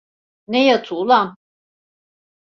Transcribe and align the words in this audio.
Ne 0.47 0.65
yatı 0.65 0.95
ulan? 0.95 1.35